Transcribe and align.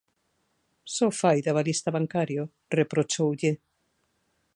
Só 0.95 1.07
fai 1.21 1.37
de 1.43 1.49
avalista 1.53 1.89
bancario, 1.97 2.43
reprochoulle. 2.79 3.51